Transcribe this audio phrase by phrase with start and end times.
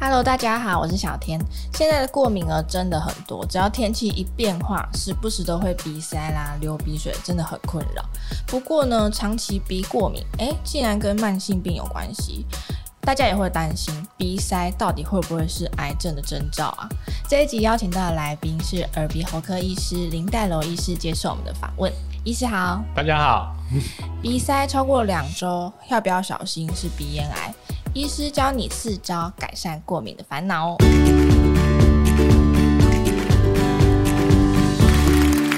[0.00, 1.40] Hello，大家好，我是小天。
[1.74, 8.04] 现在的过敏儿真的很多，只要天气一变化，时不时都会鼻塞啦、流鼻水，真的很困扰。
[8.46, 12.46] 不过呢，长期鼻过敏，诶，竟然跟慢性病有关系，
[13.00, 16.88] 大家也会担心鼻塞到底会不会是癌症的征兆啊？
[17.28, 21.92] 这一集邀请到的来宾是耳鼻喉科医师林黛楼医师接受我们的访问。
[22.24, 23.52] 医师好，大家好。
[24.22, 27.52] 鼻塞超过两周，要不要小心是鼻咽癌？
[27.94, 30.76] 医师教你四招改善过敏的烦恼哦。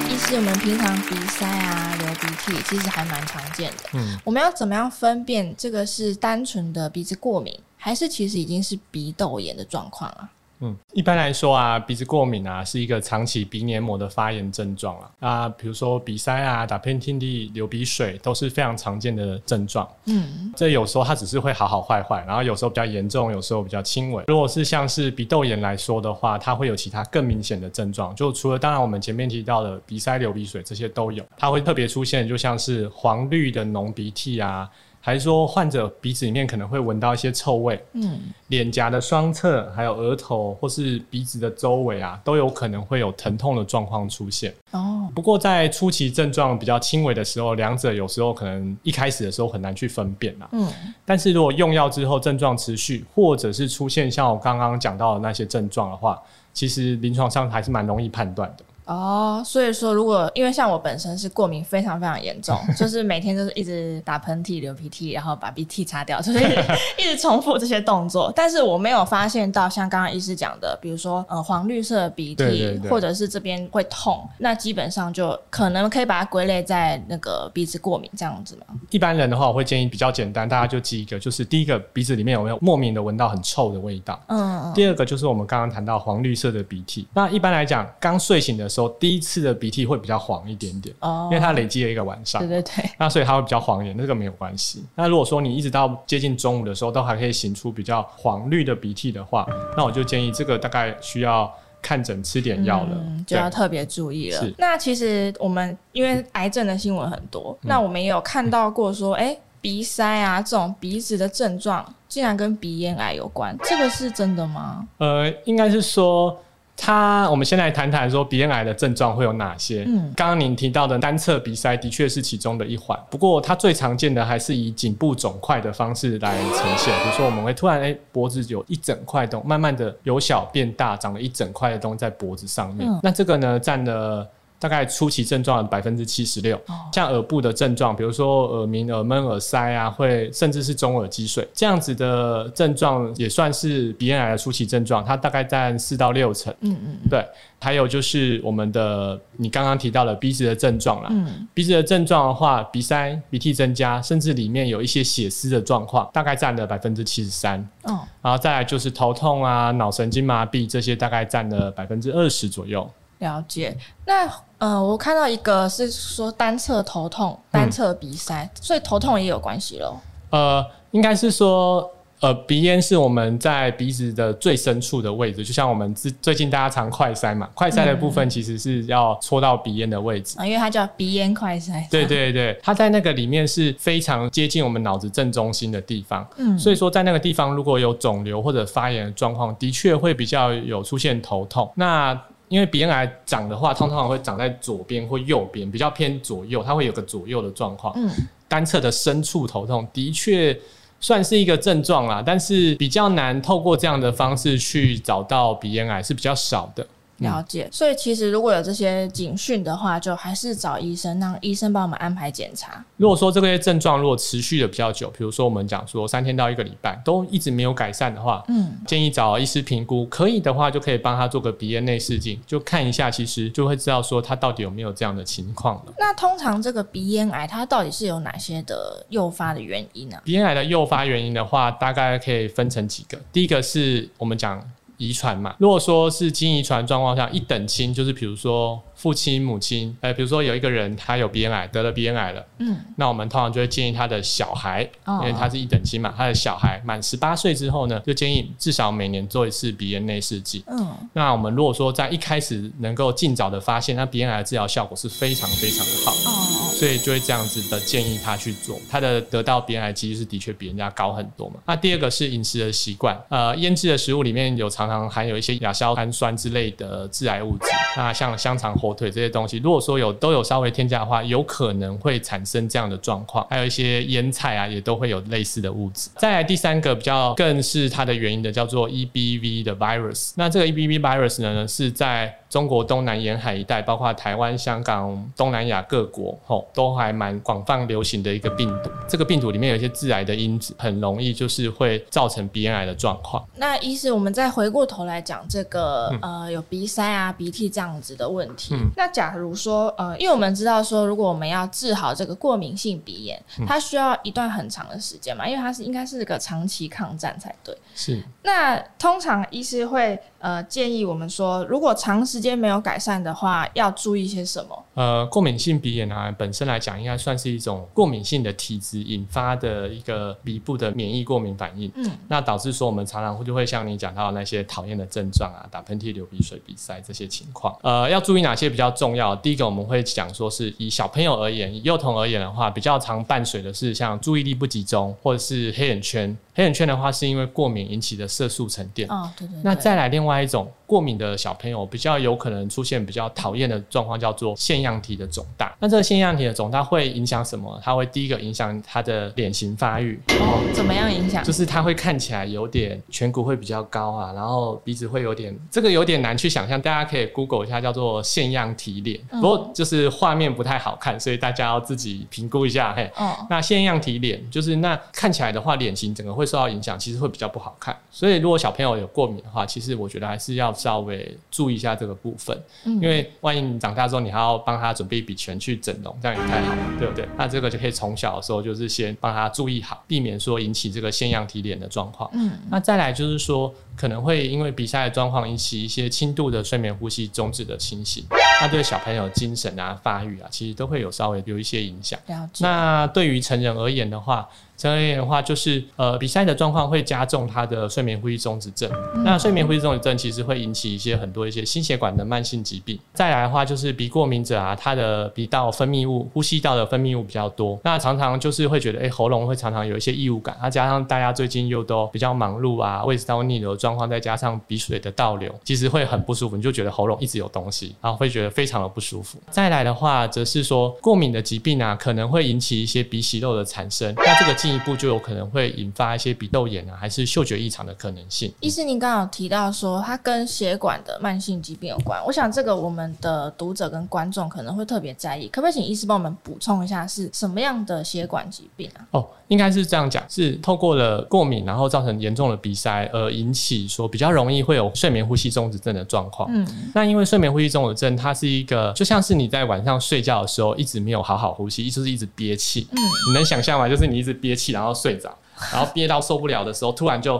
[0.08, 3.90] 医师，我们平常鼻塞啊、流鼻涕，其实还蛮常见的。
[3.94, 10.30] 嗯，我们要怎么样分辨这个是单纯的鼻子过敏，还是其实已经是鼻窦炎的状况啊？
[10.60, 15.10] 嗯，一般来说啊，鼻子过敏啊是一个长期鼻黏膜的发炎症状啊。
[15.20, 19.88] 啊，比如说鼻塞啊、打喷嚏、流鼻水都是非常常见的症状。
[20.04, 24.22] 嗯，这有时候它只是会好好坏坏，然后有时候比较严重，有时候比较轻微。
[24.26, 28.14] 如果是像是鼻窦炎来说的话，它会有其他更明显的症状。
[28.14, 34.68] 就除了当然我们前面提到的鼻塞、流鼻水这些都有，它会特别出现，就像是黄绿的浓鼻涕啊。
[35.00, 44.54] 还是说患者鼻子里面可能会闻到一些臭味，嗯，脸颊的双侧，还有额头或是鼻子的周围啊，都有可能会有疼痛的状况出现。
[44.72, 50.48] 哦，不过在初期症状比较轻微的时候，两者有时候可能一开始的时候很难去分辨啊。
[50.52, 50.68] 嗯，
[51.04, 56.20] 但是如果用药之后症状持续，或者是出现像我刚刚讲到的那些症状的话，
[56.52, 58.64] 其实临床上还是蛮容易判断的。
[58.90, 66.40] 哦，所以说，如果因为像我本身是过敏非常非常严重， 就是每天就是一直打喷嚏、流鼻涕，然后把鼻涕擦掉， 就是
[66.98, 68.32] 一直重复这些动作。
[68.34, 78.66] 但是我没有发现到像刚刚医师讲的，比如说呃黄绿色的鼻涕，对对对，或者是这边会痛，那基本上就可能可以把它归类在那个鼻子过敏这样子嘛。
[78.90, 87.06] 一般人的话，我会建议比较简单，大家就记一个，就是第一个鼻子里面有没有莫名的闻到很臭的味道，嗯，第二个就是我们刚刚谈到黄绿色的鼻涕。
[87.14, 88.79] 那一般来讲，刚睡醒的时候。
[88.88, 94.84] 第一次的鼻涕会比较黄一点点，哦，因为它累积了一个晚上，对对对，那所以它会比较黄一点，这个没有关系。
[94.94, 99.46] 那如果说你一直到接近中午的时候都还可以醒出比较黄绿的鼻涕的话，
[99.76, 101.52] 那我就建议这个大概需要
[101.82, 104.42] 看诊吃点药了，嗯，就要特别注意了。
[104.58, 114.86] 那其实我们因为癌症的新闻很多，嗯，那我们也有看到过说，哎，鼻塞啊这种鼻子的症状竟然跟鼻咽癌有关，这个是真的吗？
[114.98, 116.38] 呃，应该是说。
[116.80, 119.84] 它，我们先来谈谈说鼻咽癌的症状会有哪些。
[119.86, 126.92] 嗯，刚刚您提到的单侧鼻塞的确是其中的一环，不过它最常见的还是以颈部肿块的方式来呈现。
[127.02, 132.88] 比如说，我们会突然哎、欸，脖子有一整块东，慢慢的由小变大，长了一整块的东西在脖子上面。
[132.88, 134.26] 嗯、那这个呢，占了。
[134.60, 136.60] 大概初期症状的百分之七十六，
[136.92, 146.54] 像耳部的症状，比如说耳鸣、耳闷、耳塞啊，会甚至是中耳积水这样子的症状，也算是鼻咽癌的初期症状，它大概占四到六成。
[146.60, 147.24] 嗯嗯，对。
[147.62, 157.60] 还有就是我们的你刚刚提到的鼻子的症状啦，嗯，鼻子的症状的话，鼻塞、鼻涕增加，甚至里面有一些血丝的状况，大概占了百分之七十三。
[157.82, 162.90] 哦，然后再来就是头痛啊、脑神经麻痹这些，大概占了百分之二十左右。
[163.20, 169.96] 了解，那呃，我看到一个是说单侧头痛、单侧鼻塞，嗯，所以头痛也有关系喽。
[170.30, 180.38] 呃，应该是说，呃，鼻咽是我们在鼻子的最深处的位置，就像我们最最近大家常快塞嘛，快塞的部分其实是要戳到鼻咽的位置。
[180.38, 181.86] 啊，嗯，因为它叫鼻咽快塞。
[181.90, 191.70] 对对对，它在那个里面是非常接近我们脑子正中心的地方，嗯，所以说在那个地方如果有肿瘤或者发炎的状况，的确会比较有出现头痛。
[191.74, 192.18] 那
[192.50, 197.94] 因为鼻咽癌长的话，通常会长在左边或右边，比较偏左右，它会有个左右的状况。
[197.96, 198.10] 嗯，
[198.48, 200.58] 单侧的深处头痛的确
[200.98, 206.84] 算是一个症状啦，但是比较难透过这样的方式去找到鼻咽癌是比较少的。
[207.20, 212.84] 了解，所以其实如果有这些警讯的话，就还是找医生，让医生帮我们安排检查。
[212.96, 225.92] 如果说这些症状如果持续的比较久，比如说我们讲说三天到一个礼拜都一直没有改善的话，嗯，建议找医师评估，可以的话就可以帮他做个鼻咽内视镜，就看一下，其实就会知道说他到底有没有这样的情况了。
[225.98, 230.16] 那通常这个鼻咽癌它到底是有哪些的诱发的原因呢？
[230.24, 234.58] 鼻咽癌的诱发原因的话，大概可以分成几个，第一个是我们讲。
[235.00, 250.62] 遗传嘛，如果说是基因遗传状况下一等亲，就是比如说父亲、母亲，呃，比如说有一个人他有鼻咽癌，得了鼻咽癌了，嗯，那我们通常就会建议他的小孩，哦、因为他是一等亲嘛，他的小孩满十八岁之后呢，就建议至少每年做一次鼻咽内视镜。
[250.66, 256.12] 嗯，那我们如果说在一开始能够尽早的发现，那鼻咽癌的治疗效果是非常非常的好。
[256.30, 256.59] 哦。
[256.80, 258.80] 所以就会这样子的建议他去做。
[258.88, 261.56] 他的得到鼻咽癌其实是的确比人家高很多嘛。
[261.66, 267.66] 那第二个是饮食的习惯，呃，腌制的食物里面有常常含有一些亚硝胺酸之类的致癌物质。
[267.98, 273.46] 那像香肠、火腿这些东西，如果说有都有稍微添加的话，有可能会产生这样的状况。
[273.50, 276.08] 还有一些腌菜啊，也都会有类似的物质。
[276.16, 280.32] 再来第三个比较更是它的原因的，叫做 EBV 的 virus。
[280.36, 288.90] 那这个 EBV virus 呢，是在中国东南沿海一带，包括台湾、香港、东南亚各国，吼，都还蛮广泛流行的一个病毒。
[289.08, 293.46] 这个病毒里面有一些致癌的因子，很容易就是会造成鼻咽癌的状况。
[293.54, 298.74] 那医师，我们再回过头来讲这个、嗯、呃，有鼻塞啊、鼻涕这样子的问题。
[298.74, 307.76] 嗯、那假如说呃，因为我们知道说，如果我们要治好这个过敏性鼻炎，它需要一段很长的时间嘛，因为它是应该是个长期抗战才对。
[307.94, 308.20] 是。
[308.42, 314.84] 那通常医师会呃建议我们说，如果长时间没有改善的话，要注意些什么？
[314.94, 321.90] 呃，过敏性鼻炎啊，本身来讲应该算是一种过敏性的体质引发的一个鼻部的免疫过敏反应。
[321.94, 327.74] 嗯，那导致说我们常常会就会像你讲到那些讨厌的症状啊，打喷嚏、流鼻水、鼻塞这些情况。
[327.82, 329.34] 呃，要注意哪些比较重要？
[329.36, 336.36] 第一个我们会讲说是以小朋友而言，以幼童而言的话，比较常伴随的是像注意力不集中或者是黑眼圈。
[336.60, 339.08] 黑眼圈的话是因为过敏引起的色素沉淀。
[339.08, 339.60] 哦，对对对。
[339.64, 340.70] 那再来另外一种。
[340.90, 345.72] 过敏的小朋友比较有可能出现比较讨厌的状况，叫做腺样体的肿大。
[345.78, 347.80] 那这个腺样体的肿大会影响什么？
[347.80, 350.20] 它会第一个影响他的脸型发育。
[350.30, 351.44] 哦，怎么样影响？
[351.44, 356.82] 就是他会看起来有点颧骨会比较高啊，然后鼻子会有点，这个有点难去想象。
[356.82, 359.16] 大家可以 Google 一下，叫做腺样体脸。
[359.30, 362.92] 不过就是画面不太好看，所以大家要自己评估一下。
[362.92, 367.96] 嘿，哦，那腺样体脸就是那看起来的话，脸型整个会受到影响，其实会比较不好看。
[368.10, 370.74] 所以如果小朋友有过敏的话，其实我觉得还是要。
[370.80, 377.28] 稍微注意一下这个部分，因为万一你长大之后，你还要帮他准备一笔钱去整容，这样也太好了，对不对？
[377.36, 382.30] 那这个就可以从小的时候就是先帮他注意好，避免说引起这个腺样体脸的状况。
[382.32, 388.24] 嗯，那再来就是说，可能会因为鼻塞的状况引起一些轻度的睡眠呼吸中止的情形，
[388.62, 392.18] 那对小朋友精神啊、发育啊，其实都会有稍微有一些影响。
[392.60, 394.48] 那对于成人而言的话，
[394.80, 398.90] 成人而言的话，就是呃，鼻塞的状况会加重他的睡眠呼吸中止症。
[399.14, 402.98] 嗯、那睡眠呼吸中止症其实会引起一些很多一些心血管的慢性疾病。
[403.12, 410.56] 再来的话，就是鼻过敏者啊，他的鼻道分泌物、呼吸道的分泌物比较多，那常常就是会觉得，哎、欸，喉咙会常常有一些异物感。
[410.62, 419.38] 那加上大家最近又都比较忙碌啊，胃食道逆流的状况，再加上鼻水的倒流，其实会很不舒服，你就觉得喉咙一直有东西，然后会觉得非常的不舒服。
[419.50, 424.14] 再来的话，则是说过敏的疾病啊，可能会引起一些鼻息肉的产生。
[424.16, 428.52] 那这个进一步就有可能会引发一些鼻窦炎啊，还是嗅觉异常的可能性。
[428.60, 439.02] 医师，您刚刚有提到说它跟血管的慢性疾病有关，我想这个我们的读者跟观众可能会特别在意，可不可以请医师帮我们补充一下是什么样的血管疾病啊？
[439.10, 446.48] 哦，应该是这样讲，是透过了过敏，然后造成严重的鼻塞，而引起说比较容易会有睡眠呼吸中止症的状况。
[446.52, 446.64] 嗯，
[446.94, 452.86] 那因为睡眠呼吸中止症，它是一个就像是你在晚上睡觉的时候一直没有好好呼吸，一直是一直憋气。
[452.92, 453.88] 嗯，你能想象吗？
[453.88, 455.34] 就是你一直憋气，然后睡着。
[455.72, 457.36] 然后憋到受不了的时候，突然就，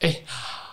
[0.00, 0.24] 哎、欸，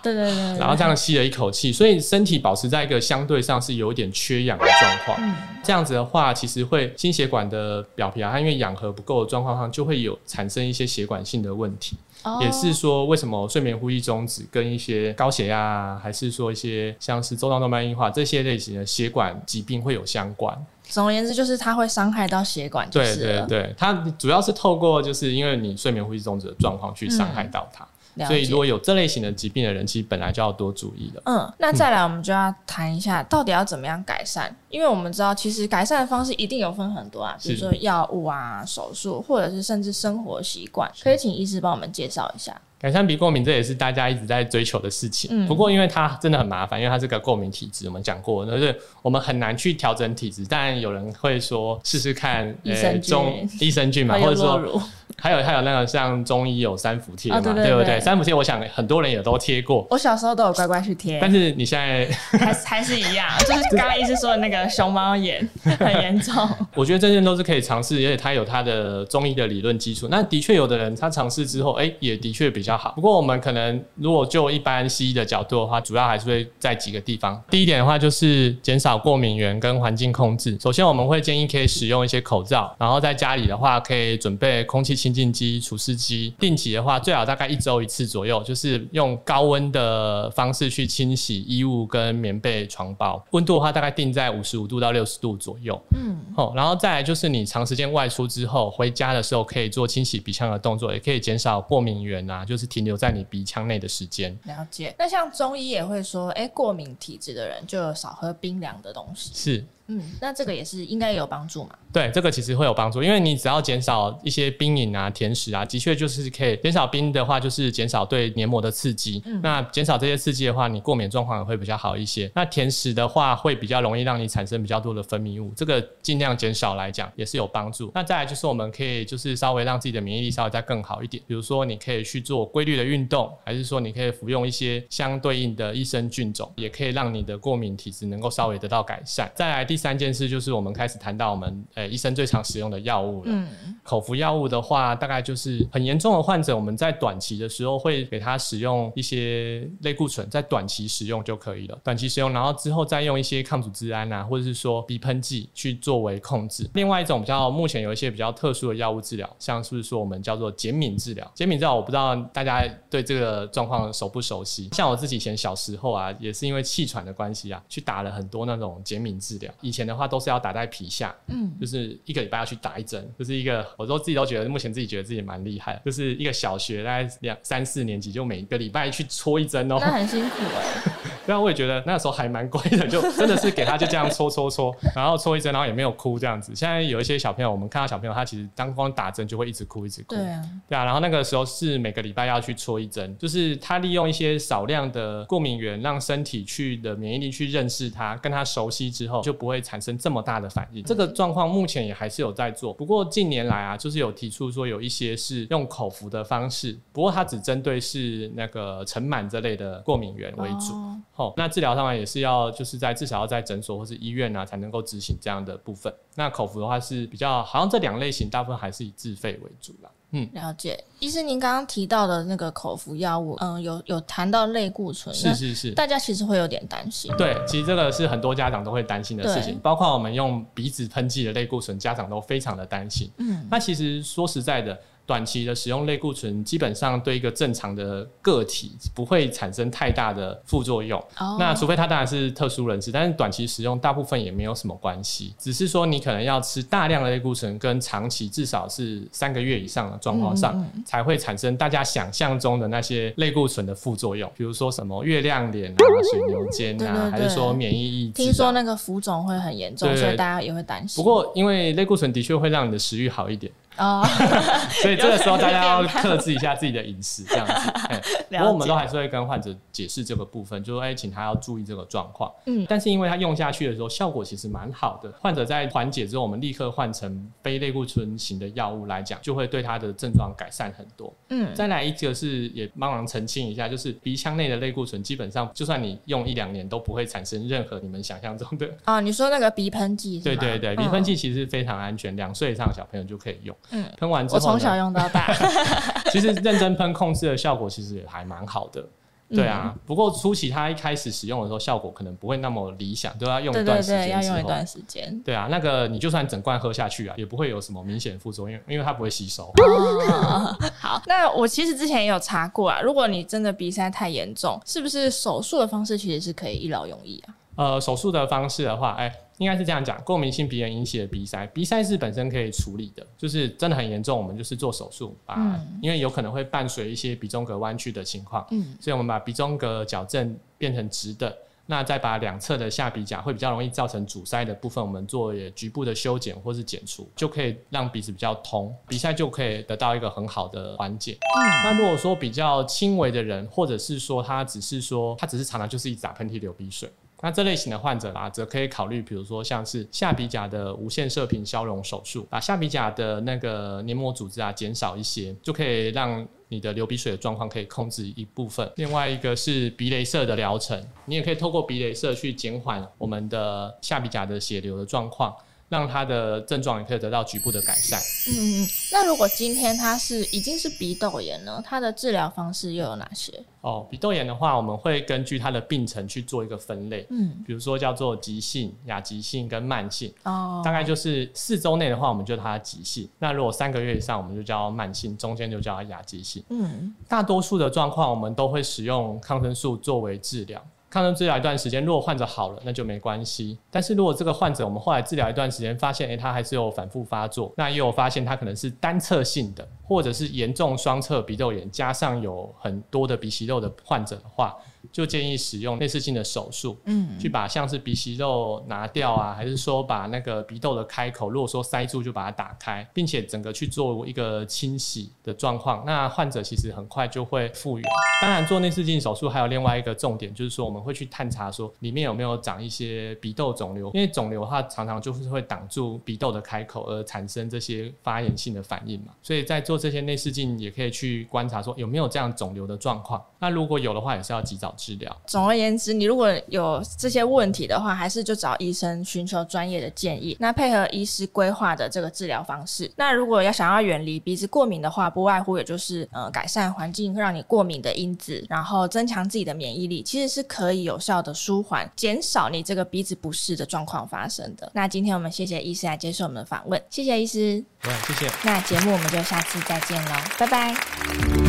[0.04, 5.18] 对对对，对，然后这样吸了一口气，所以身体保持在一个相对上是有点缺氧的状况。
[5.22, 11.96] 嗯，这样子的话，其实会心血管的表皮啊，它因为氧合不够的状况上，就会有产生一些血管性的问题。
[12.24, 20.58] 哦，也是说，为什么睡眠呼吸中止跟一些高血压啊，还是说一些像是周遭动脉硬化这些类型的血管疾病会有相关？
[20.84, 22.90] 总而言之，就是它会伤害到血管。
[22.90, 27.84] 对对对，它主要是透过就是因为你睡眠呼吸中止的状况去伤害到它。
[27.84, 27.88] 嗯，
[28.28, 31.22] 所以如果有这类型的疾病的人，其实本来就要多注意的。
[31.26, 34.54] 嗯，那再来我们就要谈一下，到底要怎么样改善？
[34.70, 40.92] 因为我们知道，其实改善的方式一定有分很多啊，比如说药物啊、手术，或者是甚至生活习惯。
[41.02, 42.60] 可以请医师帮我们介绍一下。
[42.80, 45.30] 改善鼻过敏，这也是大家一直在追求的事情。
[45.34, 50.46] 嗯、不过，因为它真的很麻烦，因为它是个过敏体质，我们讲过，就是我们很难去调整体质。
[50.46, 54.82] 当然，有人会说试试看，呃，中益生菌嘛，或者说。
[55.22, 58.00] 还有还有那个像中医有三伏贴嘛，对不对？
[58.00, 59.86] 三伏贴，我想很多人也都贴过。
[59.90, 61.20] 我小时候都有乖乖去贴。
[61.20, 62.08] 但是你现在
[62.40, 65.46] 还还是一样，就是刚刚医师说的那个熊猫眼
[65.78, 66.48] 很严重。
[66.74, 70.08] 我觉得这些都是可以尝试，而且它有它的中医的理论基础。
[70.10, 72.69] 那的确有的人他尝试之后，哎，也的确比较。
[72.70, 72.94] 较好。
[72.96, 77.42] 不过我们可能如果就一般西医的角度的话，主要还是会在几个地方。
[77.50, 80.58] 第一点的话就是减少过敏源跟环境控制。
[80.62, 86.34] 首先我们会建议可以使用一些口罩，然后在家里的话可以准备空气清净机、除湿机。
[86.40, 93.24] 定期的话最好大概一周一次左右，就是用高温的方式去清洗衣物跟棉被、床包。
[93.32, 95.80] 温度的话大概定在五十五度到六十度左右。
[95.96, 104.38] 嗯，好，然后再来就是你长时间外出之后回家的时候可以做清洗鼻腔的动作，也可以减少过敏源啊，就是停留在你鼻腔内的时间。
[104.46, 104.96] 了解。
[104.98, 109.32] 那像中医也会说，哎、欸，过敏体质的人就少喝冰凉的东西。
[109.34, 109.66] 是。
[109.90, 111.72] 嗯，那这个也是应该有帮助嘛？
[111.92, 119.22] 对，这个其实会有帮助，因为你只要减少一些冰饮啊、甜食啊，的确就是可以减少冰的话，就是减少对黏膜的刺激。
[119.26, 122.32] 嗯，那减少这些刺激的话，你过敏状况也会比较好一些。
[122.36, 127.92] 那甜食的话，会比较容易让你产生比较多的分泌物，这个尽量减少来讲也是有帮助。
[127.96, 139.32] 那再来就是我们可以就是稍微让自己的免疫力稍微再更好一点，比如说你可以去做规律的运动，还是说你可以服用一些相对应的益生菌种，也可以让你的过敏体质能够稍微得到改善。
[139.34, 140.50] 再来第三件事就是。
[140.60, 143.32] 我们开始谈到我们诶、欸、医生最常使用的药物了。
[143.32, 143.48] 嗯，
[143.84, 151.80] 口服药物的话，大概就是很严重的患者，我们在短期的时候会给他使用一些类固醇，在短期使用就可以了。
[151.84, 156.70] 短期使用，然后之后再用一些抗组织胺啊，或者是说鼻喷剂去作为控制。
[156.74, 161.32] 另外一种比较目前有一些比较特殊的药物治疗，像是说我们叫做减敏治疗？
[161.34, 164.68] 减敏治疗我不知道大家对这个状况熟不熟悉？
[164.74, 169.54] 像我自己以前小时候啊，也是因为气喘的关系啊，去打了很多那种减敏治疗。
[169.70, 170.40] 以前的话都是要。
[170.40, 180.94] 打在皮下，嗯，就是一个礼拜要去打一针，就是一个，我都自己都觉得，目前自己觉得自己蛮厉害，就是一个小学大概两三四年级，就每个礼拜去戳一针哦、喔，那很辛苦哎。
[181.30, 186.56] 对啊，我也觉得那时候还蛮乖的，就真的是给他就这样搓搓搓，然后搓一针，然后也没有哭这样子。
[186.56, 190.86] 现在有一些小朋友，我们看到小朋友，他其实当光打针就会一直哭一直哭，对啊，对啊。
[190.86, 200.84] 然后那个时候是每个礼拜要去戳一针，就是他利用一些少量的过敏原，让身体去的免疫力去认识它，跟它熟悉之后，就不会产生这么大的反应。
[200.84, 201.08] 这个。
[201.20, 210.74] 状况目前也还是有在做，不过近年来啊，就是有提出说有一些是用口服的方式，不过它只针对是那个尘螨这类的过敏源为主。
[211.16, 215.94] 哦，哦，那治疗上面也是要就是在至少要在诊所或是医院啊才能够执行这样的部分。
[216.16, 219.92] 那口服的话是比较好像这两类型大部分还是以自费为主啦。
[220.12, 220.82] 嗯，了解。
[221.00, 227.14] 医师，您刚刚提到的那个口服药物，嗯，有有谈到类固醇，是是是，大家其实会有点担心。
[227.18, 233.12] 对，其实这个是很多家长都会担心的事情，包括我们用鼻子喷剂的类固醇，家长都非常的担心。
[233.18, 234.80] 嗯，那其实说实在的。
[235.10, 241.04] 短期的使用类固醇，基本上对一个正常的个体不会产生太大的副作用。
[241.18, 241.40] Oh.
[241.40, 245.34] 那除非他当然是特殊人士，但是短期使用大部分也没有什么关系。
[245.40, 255.78] 只是说你可能要吃大量的类固醇，跟长期至少是三个月以上的状况上，才会产生大家想象中的那些类固醇的副作用，比如说什么月亮脸啊、
[256.12, 258.26] 水牛肩啊，还是说免疫抑制啊。
[258.26, 261.04] 听说那个浮肿会很严重，所以大家也会担心。
[261.04, 263.52] 不过因为类固醇的确会让你的食欲好一点。
[263.78, 264.04] 哦，
[264.82, 267.54] 所以这个时候大家要克制一下自己的饮食，这样子。
[267.90, 272.32] 哎，不过我们都还是会跟患者解释这个部分，就是说，哎，请他要注意这个状况。
[272.46, 281.14] 嗯，但是因为他用下去的时候效果其实蛮好的，患者在缓解之后，我们立刻换成非类固醇型的药物来讲，就会对他的症状改善很多。
[281.30, 288.70] 嗯，再来一个是也帮忙澄清一下，就是鼻腔内的类固醇基本上就算你用一两年都不会产生任何你们想象中的。
[288.84, 290.20] 啊，你说那个鼻喷剂？
[290.20, 293.56] 对对对，鼻喷剂其实非常安全，两岁以上的小朋友就可以用。
[293.72, 295.34] 嗯，喷完之后，我从小用到大。
[296.12, 298.84] 其实认真喷控制的效果其实也还蛮好的。
[299.32, 303.98] 对啊，不过初期它一开始使用的时候，效果可能不会那么理想，都要用一段时间。
[304.00, 305.22] 对对对，要用一段时间。
[305.24, 309.54] 对啊，那个你就算整罐喝下去啊，也不会有什么明显副作用，因为它不会吸收。
[309.58, 317.36] 哦、好，那我其实之前也有查过啊，如果你真的鼻塞太严重，是不是手术的方式其实是可以一劳永逸啊？
[317.56, 319.16] 呃，手术的方式的话，哎、欸。
[319.40, 331.34] 应该是这样讲，过敏性鼻炎引起的鼻塞，鼻塞是本身可以处理的，就是真的很严重，我们就是做手术把，嗯、因为有可能会伴随一些鼻中隔弯曲的情况，嗯，所以我们把鼻中隔矫正变成直的，
[331.66, 341.14] 那再把两侧的下鼻甲会比较容易造成阻塞的部分，我们做局部的修剪或是剪除，就可以让鼻子比较通，鼻塞就可以得到一个很好的缓解。
[341.14, 346.92] 嗯，那如果说比较轻微的人，或者是说他只是说他只是常常就是一直打喷嚏、流鼻水。
[347.22, 358.72] 那这类型的患者啦，则可以考虑，比如说像是下鼻甲的无线射频消融手术，把下鼻甲的那个黏膜组织啊减少一些，就可以让你的流鼻水的状况可以控制一部分。
[358.78, 365.36] 另外一个是鼻雷射的疗程，你也可以透过鼻雷射去减缓我们的下鼻甲的血流的状况。
[365.70, 368.00] 让他的症状也可以得到局部的改善。
[368.28, 371.62] 嗯嗯，那如果今天他是已经是鼻窦炎呢？
[371.64, 373.32] 他的治疗方式又有哪些？
[373.62, 377.06] 哦，鼻窦炎的话，我们会根据它的病程去做一个分类。
[377.10, 380.14] 嗯，比如说叫做急性、亚急性跟慢性。
[380.24, 386.44] 哦，大概就是四周内的话，我们就叫它急性；那如果三个月以上，我们就叫慢性；中间就叫它亚急性。
[386.50, 390.66] 嗯，大多数的状况，我们都会使用抗生素作为治疗。
[390.90, 393.58] 抗生素治疗一段时间，如果患者好了，那就没关系。
[393.70, 404.58] 但是如果这个患者我们后来治疗一段时间，发现诶他还是有反复发作，那也有发现他可能是单侧性的，或者是严重双侧鼻窦炎，加上有很多的鼻息肉的患者的话。
[404.92, 417.88] 就建议使用内视镜的手术，嗯，去把像是鼻息肉拿掉啊，还是说把那个鼻窦的开口，如果说塞住，就把它打开，并且整个去做一个清洗的状况，那患者其实很快就会复原。
[418.22, 429.14] 当然，做内视镜手术还有另外一个重点，就是说我们会去探查说里面有没有长一些鼻窦肿瘤，因为肿瘤的话常常就是会挡住鼻窦的开口，而产生这些发炎性的反应嘛。
[429.22, 433.24] 所以在做这些内视镜也可以去观察说有没有这样肿瘤的状况。
[433.40, 435.16] 那如果有的话，也是要及早治疗。
[435.26, 442.92] 总而言之，你如果有这些问题的话，还是就找医生寻求专业的建议，那配合医师规划的这个治疗方式。
[442.96, 454.72] 那如果要想要远离鼻子过敏的话，不外乎也就是呃改善环境让你过敏的因子，然后增强自己的免疫力，其实是可以有效的舒缓、减少你这个鼻子不适的状况发生的。
[454.74, 457.64] 那今天我们谢谢医师来接受我们的访问，谢谢医师。
[457.82, 458.32] 对，谢谢。
[458.44, 461.49] 那节目我们就下次再见喽，拜拜。